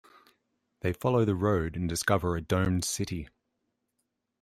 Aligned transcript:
They 0.79 0.93
follow 0.93 1.25
the 1.25 1.35
road 1.35 1.75
and 1.75 1.87
discover 1.87 2.35
a 2.35 2.41
domed 2.41 2.85
city. 2.85 3.27